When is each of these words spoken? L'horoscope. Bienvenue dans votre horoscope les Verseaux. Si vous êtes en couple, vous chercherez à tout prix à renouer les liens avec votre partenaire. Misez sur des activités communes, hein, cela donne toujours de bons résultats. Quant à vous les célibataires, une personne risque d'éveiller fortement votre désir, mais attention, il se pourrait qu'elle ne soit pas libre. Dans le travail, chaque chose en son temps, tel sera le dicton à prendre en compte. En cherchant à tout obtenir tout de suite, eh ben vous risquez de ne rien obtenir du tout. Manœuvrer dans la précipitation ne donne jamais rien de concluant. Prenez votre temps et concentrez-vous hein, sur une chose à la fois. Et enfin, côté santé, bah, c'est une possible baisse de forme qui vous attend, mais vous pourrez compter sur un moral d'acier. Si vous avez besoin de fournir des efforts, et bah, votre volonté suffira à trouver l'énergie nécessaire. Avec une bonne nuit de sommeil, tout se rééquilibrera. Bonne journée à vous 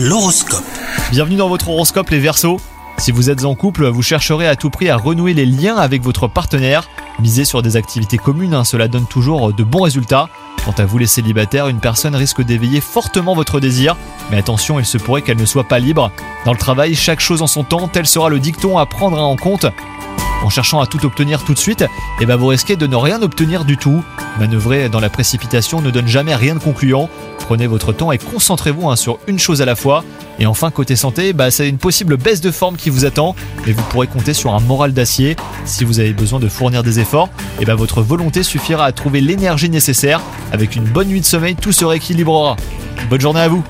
L'horoscope. 0.00 0.62
Bienvenue 1.10 1.34
dans 1.34 1.48
votre 1.48 1.70
horoscope 1.70 2.10
les 2.10 2.20
Verseaux. 2.20 2.60
Si 2.98 3.10
vous 3.10 3.30
êtes 3.30 3.44
en 3.44 3.56
couple, 3.56 3.88
vous 3.88 4.00
chercherez 4.00 4.46
à 4.46 4.54
tout 4.54 4.70
prix 4.70 4.88
à 4.88 4.96
renouer 4.96 5.34
les 5.34 5.44
liens 5.44 5.74
avec 5.74 6.02
votre 6.02 6.28
partenaire. 6.28 6.88
Misez 7.18 7.44
sur 7.44 7.62
des 7.62 7.76
activités 7.76 8.16
communes, 8.16 8.54
hein, 8.54 8.62
cela 8.62 8.86
donne 8.86 9.06
toujours 9.06 9.52
de 9.52 9.64
bons 9.64 9.82
résultats. 9.82 10.28
Quant 10.64 10.74
à 10.78 10.84
vous 10.84 10.98
les 10.98 11.08
célibataires, 11.08 11.66
une 11.66 11.80
personne 11.80 12.14
risque 12.14 12.42
d'éveiller 12.42 12.80
fortement 12.80 13.34
votre 13.34 13.58
désir, 13.58 13.96
mais 14.30 14.38
attention, 14.38 14.78
il 14.78 14.86
se 14.86 14.98
pourrait 14.98 15.22
qu'elle 15.22 15.36
ne 15.36 15.44
soit 15.44 15.66
pas 15.66 15.80
libre. 15.80 16.12
Dans 16.44 16.52
le 16.52 16.58
travail, 16.58 16.94
chaque 16.94 17.18
chose 17.18 17.42
en 17.42 17.48
son 17.48 17.64
temps, 17.64 17.88
tel 17.88 18.06
sera 18.06 18.28
le 18.28 18.38
dicton 18.38 18.78
à 18.78 18.86
prendre 18.86 19.18
en 19.18 19.34
compte. 19.34 19.66
En 20.44 20.48
cherchant 20.48 20.80
à 20.80 20.86
tout 20.86 21.04
obtenir 21.04 21.42
tout 21.42 21.54
de 21.54 21.58
suite, 21.58 21.84
eh 22.20 22.26
ben 22.26 22.36
vous 22.36 22.46
risquez 22.46 22.76
de 22.76 22.86
ne 22.86 22.94
rien 22.94 23.20
obtenir 23.20 23.64
du 23.64 23.76
tout. 23.76 24.04
Manœuvrer 24.38 24.88
dans 24.88 25.00
la 25.00 25.10
précipitation 25.10 25.80
ne 25.80 25.90
donne 25.90 26.06
jamais 26.06 26.36
rien 26.36 26.54
de 26.54 26.60
concluant. 26.60 27.10
Prenez 27.48 27.66
votre 27.66 27.94
temps 27.94 28.12
et 28.12 28.18
concentrez-vous 28.18 28.90
hein, 28.90 28.96
sur 28.96 29.20
une 29.26 29.38
chose 29.38 29.62
à 29.62 29.64
la 29.64 29.74
fois. 29.74 30.04
Et 30.38 30.44
enfin, 30.44 30.70
côté 30.70 30.96
santé, 30.96 31.32
bah, 31.32 31.50
c'est 31.50 31.66
une 31.66 31.78
possible 31.78 32.18
baisse 32.18 32.42
de 32.42 32.50
forme 32.50 32.76
qui 32.76 32.90
vous 32.90 33.06
attend, 33.06 33.34
mais 33.64 33.72
vous 33.72 33.82
pourrez 33.84 34.06
compter 34.06 34.34
sur 34.34 34.52
un 34.52 34.60
moral 34.60 34.92
d'acier. 34.92 35.34
Si 35.64 35.84
vous 35.84 35.98
avez 35.98 36.12
besoin 36.12 36.40
de 36.40 36.48
fournir 36.50 36.82
des 36.82 37.00
efforts, 37.00 37.30
et 37.58 37.64
bah, 37.64 37.74
votre 37.74 38.02
volonté 38.02 38.42
suffira 38.42 38.84
à 38.84 38.92
trouver 38.92 39.22
l'énergie 39.22 39.70
nécessaire. 39.70 40.20
Avec 40.52 40.76
une 40.76 40.84
bonne 40.84 41.08
nuit 41.08 41.20
de 41.20 41.24
sommeil, 41.24 41.56
tout 41.56 41.72
se 41.72 41.86
rééquilibrera. 41.86 42.56
Bonne 43.08 43.22
journée 43.22 43.40
à 43.40 43.48
vous 43.48 43.64